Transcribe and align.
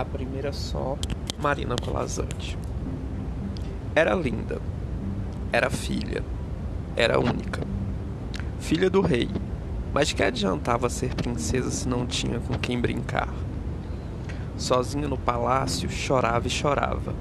A 0.00 0.04
primeira 0.06 0.50
só, 0.50 0.96
Marina 1.38 1.76
Colasanti. 1.76 2.56
Era 3.94 4.14
linda. 4.14 4.58
Era 5.52 5.68
filha. 5.68 6.24
Era 6.96 7.20
única. 7.20 7.60
Filha 8.58 8.88
do 8.88 9.02
rei. 9.02 9.28
Mas 9.92 10.10
que 10.10 10.22
adiantava 10.22 10.88
ser 10.88 11.14
princesa 11.14 11.70
se 11.70 11.86
não 11.86 12.06
tinha 12.06 12.40
com 12.40 12.58
quem 12.58 12.80
brincar? 12.80 13.28
Sozinha 14.56 15.06
no 15.06 15.18
palácio, 15.18 15.90
chorava 15.90 16.46
e 16.46 16.50
chorava. 16.50 17.14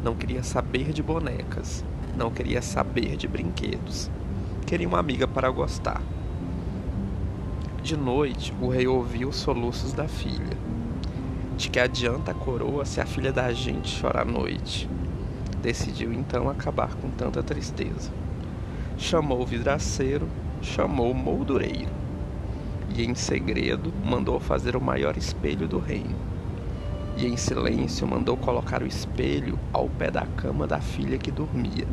Não 0.00 0.14
queria 0.14 0.44
saber 0.44 0.92
de 0.92 1.02
bonecas. 1.02 1.84
Não 2.16 2.30
queria 2.30 2.62
saber 2.62 3.16
de 3.16 3.26
brinquedos. 3.26 4.08
Queria 4.68 4.86
uma 4.86 5.00
amiga 5.00 5.26
para 5.26 5.50
gostar. 5.50 6.00
De 7.82 7.96
noite, 7.96 8.54
o 8.60 8.68
rei 8.68 8.86
ouviu 8.86 9.30
os 9.30 9.36
soluços 9.36 9.92
da 9.92 10.06
filha. 10.06 10.56
Que 11.68 11.78
adianta 11.78 12.32
a 12.32 12.34
coroa 12.34 12.84
se 12.84 13.00
a 13.00 13.06
filha 13.06 13.32
da 13.32 13.52
gente 13.52 14.00
chora 14.00 14.22
à 14.22 14.24
noite? 14.24 14.88
Decidiu 15.62 16.12
então 16.12 16.48
acabar 16.48 16.96
com 16.96 17.08
tanta 17.10 17.44
tristeza. 17.44 18.10
Chamou 18.98 19.40
o 19.40 19.46
vidraceiro, 19.46 20.26
chamou 20.60 21.12
o 21.12 21.14
moldureiro. 21.14 21.92
E 22.88 23.04
em 23.04 23.14
segredo 23.14 23.92
mandou 24.04 24.40
fazer 24.40 24.74
o 24.74 24.80
maior 24.80 25.16
espelho 25.16 25.68
do 25.68 25.78
reino. 25.78 26.16
E 27.16 27.26
em 27.26 27.36
silêncio 27.36 28.04
mandou 28.04 28.36
colocar 28.36 28.82
o 28.82 28.86
espelho 28.86 29.56
ao 29.72 29.88
pé 29.88 30.10
da 30.10 30.26
cama 30.26 30.66
da 30.66 30.80
filha 30.80 31.18
que 31.18 31.30
dormia. 31.30 31.86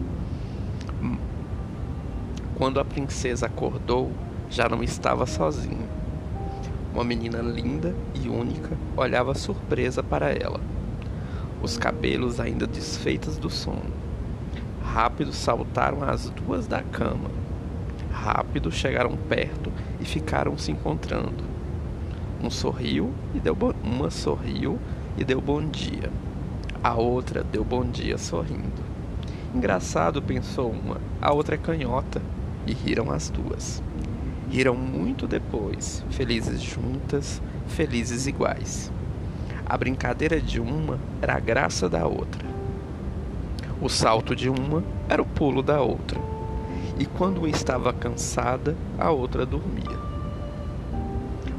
Quando 2.55 2.79
a 2.79 2.85
princesa 2.85 3.45
acordou, 3.45 4.11
já 4.49 4.67
não 4.67 4.81
estava 4.81 5.27
sozinha. 5.27 6.06
Uma 6.93 7.03
menina 7.03 7.39
linda 7.39 7.95
e 8.13 8.27
única 8.27 8.77
olhava 8.95 9.35
surpresa 9.35 10.01
para 10.01 10.31
ela, 10.31 10.59
os 11.61 11.77
cabelos 11.77 12.39
ainda 12.39 12.65
desfeitos 12.65 13.37
do 13.37 13.49
sono. 13.49 13.93
Rápido 14.83 15.31
saltaram 15.33 16.03
as 16.03 16.29
duas 16.29 16.67
da 16.67 16.81
cama. 16.81 17.29
Rápido 18.11 18.71
chegaram 18.71 19.15
perto 19.15 19.71
e 19.99 20.05
ficaram 20.05 20.57
se 20.57 20.71
encontrando. 20.71 21.43
Um 22.41 22.49
sorriu 22.49 23.13
e 23.35 23.39
deu 23.39 23.55
uma 23.83 24.09
sorriu 24.09 24.79
e 25.17 25.23
deu 25.23 25.41
bom 25.41 25.67
dia. 25.67 26.11
A 26.83 26.95
outra 26.95 27.43
deu 27.43 27.63
bom 27.63 27.83
dia 27.83 28.17
sorrindo. 28.17 28.87
Engraçado, 29.53 30.21
pensou 30.21 30.69
uma, 30.69 30.97
a 31.21 31.33
outra 31.33 31.55
é 31.55 31.57
canhota, 31.57 32.21
e 32.67 32.73
riram 32.73 33.09
as 33.11 33.29
duas. 33.29 33.81
Riram 34.49 34.75
muito 34.75 35.27
depois, 35.27 36.05
felizes 36.09 36.61
juntas, 36.61 37.41
felizes 37.67 38.27
iguais. 38.27 38.89
A 39.65 39.77
brincadeira 39.77 40.39
de 40.39 40.61
uma 40.61 40.97
era 41.21 41.35
a 41.35 41.39
graça 41.39 41.89
da 41.89 42.07
outra. 42.07 42.47
O 43.81 43.89
salto 43.89 44.33
de 44.33 44.49
uma 44.49 44.81
era 45.09 45.21
o 45.21 45.25
pulo 45.25 45.61
da 45.61 45.81
outra. 45.81 46.17
E 46.97 47.05
quando 47.05 47.39
uma 47.39 47.49
estava 47.49 47.91
cansada, 47.91 48.73
a 48.97 49.11
outra 49.11 49.45
dormia. 49.45 49.99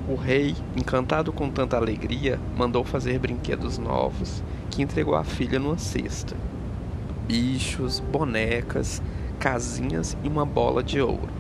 O 0.09 0.15
rei, 0.15 0.57
encantado 0.75 1.31
com 1.31 1.51
tanta 1.51 1.77
alegria, 1.77 2.41
mandou 2.57 2.83
fazer 2.85 3.19
brinquedos 3.19 3.77
novos 3.77 4.43
que 4.71 4.81
entregou 4.81 5.15
à 5.15 5.23
filha 5.23 5.59
numa 5.59 5.77
cesta. 5.77 6.35
Bichos, 7.27 8.01
bonecas, 8.01 9.03
casinhas 9.39 10.17
e 10.25 10.29
uma 10.29 10.47
bola 10.47 10.83
de 10.83 11.03
ouro 11.03 11.38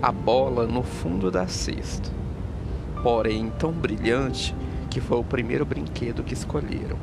a 0.00 0.12
bola 0.12 0.64
no 0.64 0.84
fundo 0.84 1.28
da 1.28 1.48
cesta, 1.48 2.08
porém 3.02 3.50
tão 3.58 3.72
brilhante 3.72 4.54
que 4.88 5.00
foi 5.00 5.18
o 5.18 5.24
primeiro 5.24 5.66
brinquedo 5.66 6.22
que 6.22 6.34
escolheram. 6.34 6.96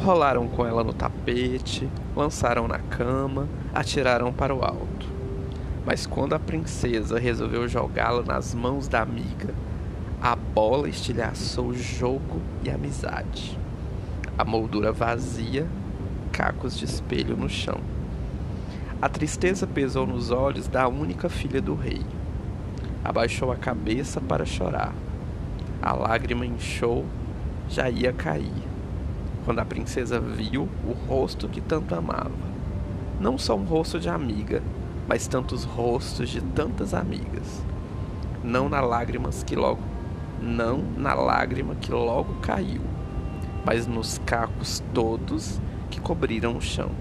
Rolaram 0.00 0.48
com 0.48 0.66
ela 0.66 0.82
no 0.82 0.92
tapete, 0.92 1.88
lançaram 2.16 2.66
na 2.66 2.80
cama, 2.80 3.48
atiraram 3.72 4.32
para 4.32 4.52
o 4.52 4.64
alto. 4.64 5.06
Mas 5.86 6.04
quando 6.04 6.32
a 6.32 6.40
princesa 6.40 7.20
resolveu 7.20 7.68
jogá-la 7.68 8.22
nas 8.22 8.52
mãos 8.52 8.88
da 8.88 9.00
amiga, 9.00 9.54
a 10.20 10.34
bola 10.34 10.88
estilhaçou 10.88 11.72
jogo 11.72 12.40
e 12.64 12.70
amizade. 12.70 13.56
A 14.36 14.44
moldura 14.44 14.90
vazia, 14.90 15.68
cacos 16.32 16.76
de 16.76 16.84
espelho 16.84 17.36
no 17.36 17.48
chão. 17.48 17.80
A 19.02 19.08
tristeza 19.08 19.66
pesou 19.66 20.06
nos 20.06 20.30
olhos 20.30 20.68
da 20.68 20.86
única 20.86 21.28
filha 21.28 21.60
do 21.60 21.74
rei. 21.74 22.02
Abaixou 23.02 23.50
a 23.50 23.56
cabeça 23.56 24.20
para 24.20 24.46
chorar. 24.46 24.94
A 25.82 25.92
lágrima 25.92 26.46
inchou, 26.46 27.04
já 27.68 27.90
ia 27.90 28.12
cair. 28.12 28.62
Quando 29.44 29.58
a 29.58 29.64
princesa 29.64 30.20
viu 30.20 30.68
o 30.86 30.92
rosto 30.92 31.48
que 31.48 31.60
tanto 31.60 31.96
amava. 31.96 32.30
Não 33.18 33.36
só 33.36 33.56
um 33.56 33.64
rosto 33.64 33.98
de 33.98 34.08
amiga, 34.08 34.62
mas 35.08 35.26
tantos 35.26 35.64
rostos 35.64 36.30
de 36.30 36.40
tantas 36.40 36.94
amigas. 36.94 37.60
Não 38.44 38.68
na 38.68 38.80
lágrimas 38.80 39.42
que 39.42 39.56
logo, 39.56 39.82
não 40.40 40.78
na 40.96 41.12
lágrima 41.12 41.74
que 41.74 41.90
logo 41.90 42.34
caiu, 42.34 42.82
mas 43.66 43.84
nos 43.84 44.18
cacos 44.18 44.80
todos 44.94 45.60
que 45.90 46.00
cobriram 46.00 46.56
o 46.56 46.62
chão. 46.62 46.92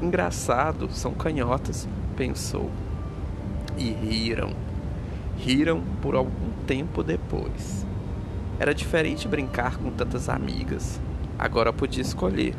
Engraçado, 0.00 0.90
são 0.90 1.14
canhotas, 1.14 1.88
pensou. 2.16 2.70
E 3.78 3.90
riram. 3.90 4.52
Riram 5.38 5.82
por 6.02 6.14
algum 6.14 6.50
tempo 6.66 7.02
depois. 7.02 7.86
Era 8.58 8.74
diferente 8.74 9.26
brincar 9.26 9.78
com 9.78 9.90
tantas 9.90 10.28
amigas. 10.28 11.00
Agora 11.38 11.72
podia 11.72 12.02
escolher. 12.02 12.54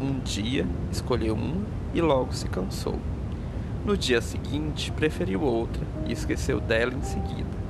Um 0.00 0.20
dia 0.20 0.66
escolheu 0.92 1.34
uma 1.34 1.62
e 1.92 2.00
logo 2.00 2.32
se 2.32 2.48
cansou. 2.48 2.98
No 3.84 3.96
dia 3.96 4.20
seguinte, 4.20 4.92
preferiu 4.92 5.42
outra 5.42 5.84
e 6.06 6.12
esqueceu 6.12 6.60
dela 6.60 6.94
em 6.94 7.02
seguida. 7.02 7.64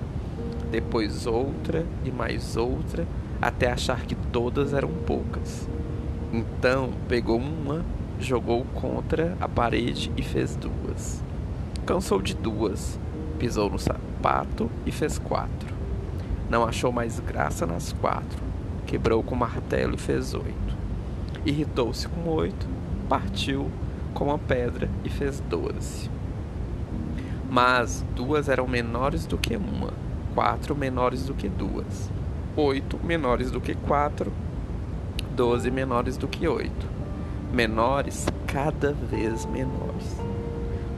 Depois 0.70 1.26
outra 1.26 1.86
e 2.04 2.10
mais 2.10 2.56
outra, 2.56 3.06
até 3.40 3.70
achar 3.70 4.02
que 4.02 4.14
todas 4.14 4.72
eram 4.72 4.90
poucas. 5.06 5.68
Então 6.32 6.90
pegou 7.08 7.38
uma 7.38 7.84
jogou 8.18 8.64
contra 8.74 9.36
a 9.40 9.48
parede 9.48 10.10
e 10.16 10.22
fez 10.22 10.56
duas. 10.56 11.22
Cansou 11.84 12.20
de 12.22 12.34
duas, 12.34 12.98
pisou 13.38 13.68
no 13.68 13.78
sapato 13.78 14.70
e 14.86 14.92
fez 14.92 15.18
quatro. 15.18 15.74
Não 16.48 16.64
achou 16.64 16.92
mais 16.92 17.20
graça 17.20 17.66
nas 17.66 17.92
quatro, 17.92 18.42
quebrou 18.86 19.22
com 19.22 19.34
o 19.34 19.38
martelo 19.38 19.94
e 19.94 19.98
fez 19.98 20.34
oito. 20.34 20.74
Irritou-se 21.44 22.08
com 22.08 22.28
oito, 22.30 22.66
partiu 23.08 23.70
com 24.14 24.32
a 24.32 24.38
pedra 24.38 24.88
e 25.04 25.10
fez 25.10 25.40
doze. 25.40 26.10
Mas 27.50 28.04
duas 28.14 28.48
eram 28.48 28.66
menores 28.66 29.26
do 29.26 29.36
que 29.36 29.56
uma, 29.56 29.92
quatro 30.34 30.74
menores 30.74 31.26
do 31.26 31.34
que 31.34 31.48
duas, 31.48 32.10
oito 32.56 32.98
menores 33.04 33.50
do 33.50 33.60
que 33.60 33.74
quatro, 33.74 34.32
doze 35.34 35.70
menores 35.70 36.16
do 36.16 36.26
que 36.26 36.48
oito 36.48 36.94
menores, 37.54 38.26
cada 38.48 38.92
vez 38.92 39.46
menores. 39.46 40.20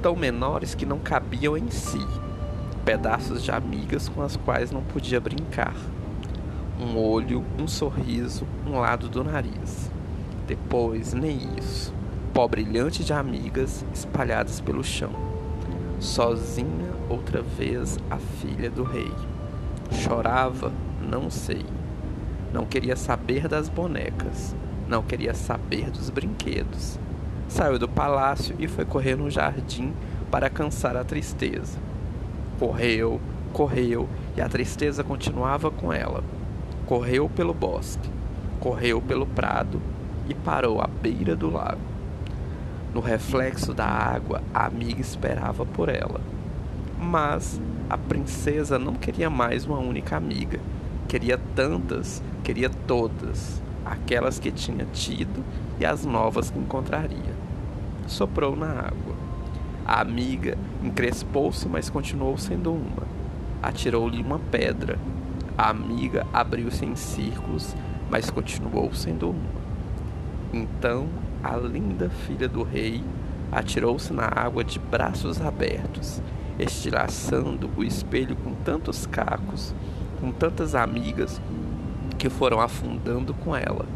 Tão 0.01 0.17
menores 0.17 0.75
que 0.75 0.87
não 0.87 0.99
cabiam 0.99 1.55
em 1.55 1.69
si, 1.71 2.05
pedaços 2.83 3.43
de 3.43 3.51
amigas 3.51 4.09
com 4.09 4.23
as 4.23 4.37
quais 4.37 4.71
não 4.71 4.83
podia 4.83 5.21
brincar. 5.21 5.75
Um 6.81 6.99
olho, 6.99 7.45
um 7.61 7.69
sorriso, 7.69 8.47
um 8.67 8.81
lado 8.81 9.07
do 9.09 9.23
nariz. 9.23 9.91
Depois, 10.47 11.13
nem 11.13 11.39
isso. 11.59 11.93
Pó 12.33 12.49
brilhante 12.49 13.05
de 13.05 13.13
amigas 13.13 13.85
espalhadas 13.93 14.59
pelo 14.59 14.83
chão. 14.83 15.13
Sozinha, 16.01 16.91
outra 17.11 17.43
vez, 17.43 17.99
a 18.11 18.17
filha 18.17 18.71
do 18.71 18.83
rei. 18.83 19.13
Chorava? 19.91 20.73
Não 21.07 21.29
sei. 21.31 21.67
Não 22.53 22.65
queria 22.65 22.97
saber 22.97 23.47
das 23.47 23.69
bonecas 23.69 24.55
não 24.89 25.03
queria 25.03 25.35
saber 25.35 25.91
dos 25.91 26.11
brinquedos. 26.11 26.99
Saiu 27.49 27.79
do 27.79 27.89
palácio 27.89 28.55
e 28.59 28.69
foi 28.69 28.85
correr 28.85 29.17
no 29.17 29.31
jardim 29.31 29.93
para 30.31 30.51
cansar 30.51 30.97
a 30.97 31.05
tristeza. 31.05 31.79
Correu, 32.59 33.21
correu 33.53 34.09
e 34.37 34.41
a 34.41 34.49
tristeza 34.49 35.03
continuava 35.03 35.71
com 35.71 35.93
ela. 35.93 36.23
Correu 36.87 37.29
pelo 37.29 37.53
bosque, 37.53 38.09
correu 38.61 39.01
pelo 39.01 39.27
prado 39.27 39.81
e 40.29 40.35
parou 40.35 40.81
à 40.81 40.87
beira 40.87 41.35
do 41.35 41.51
lago. 41.51 41.81
No 42.95 43.01
reflexo 43.01 43.75
da 43.75 43.87
água, 43.87 44.43
a 44.55 44.67
amiga 44.67 45.01
esperava 45.01 45.67
por 45.67 45.89
ela. 45.89 46.21
Mas 46.99 47.61
a 47.91 47.99
princesa 47.99 48.79
não 48.79 48.95
queria 48.95 49.29
mais 49.29 49.67
uma 49.67 49.79
única 49.79 50.17
amiga. 50.17 50.61
Queria 51.09 51.39
tantas, 51.55 52.23
queria 52.43 52.71
todas 52.71 53.61
aquelas 53.87 54.39
que 54.39 54.51
tinha 54.51 54.85
tido 54.87 55.45
e 55.79 55.87
as 55.87 56.05
novas 56.05 56.51
que 56.51 56.59
encontraria. 56.59 57.35
Soprou 58.07 58.57
na 58.57 58.71
água. 58.71 59.15
A 59.87 60.01
amiga 60.01 60.59
encrespou-se, 60.83 61.69
mas 61.69 61.89
continuou 61.89 62.37
sendo 62.37 62.73
uma. 62.73 63.07
Atirou-lhe 63.63 64.21
uma 64.21 64.39
pedra. 64.39 64.99
A 65.57 65.71
amiga 65.71 66.27
abriu-se 66.33 66.85
em 66.85 66.97
círculos, 66.97 67.75
mas 68.11 68.29
continuou 68.29 68.93
sendo 68.93 69.31
uma. 69.31 69.67
Então 70.53 71.09
a 71.43 71.57
linda 71.57 72.11
filha 72.11 72.49
do 72.49 72.63
rei 72.63 73.05
atirou-se 73.53 74.13
na 74.13 74.27
água 74.27 74.65
de 74.65 74.79
braços 74.79 75.41
abertos, 75.41 76.21
estilhaçando 76.59 77.71
o 77.77 77.85
espelho 77.85 78.35
com 78.37 78.53
tantos 78.55 79.07
cacos, 79.07 79.75
com 80.21 80.33
tantas 80.33 80.75
amigas 80.75 81.41
que 82.19 82.29
foram 82.29 82.61
afundando 82.61 83.35
com 83.35 83.55
ela, 83.55 83.87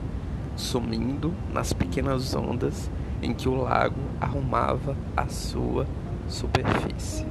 sumindo 0.56 1.32
nas 1.52 1.72
pequenas 1.72 2.34
ondas 2.34 2.90
em 3.22 3.32
que 3.34 3.48
o 3.48 3.54
lago 3.54 4.00
arrumava 4.20 4.96
a 5.16 5.28
sua 5.28 5.86
superfície. 6.28 7.26